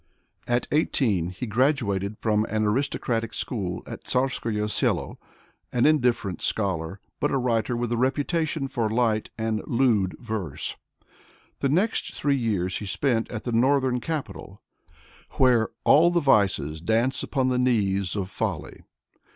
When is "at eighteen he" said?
0.47-1.45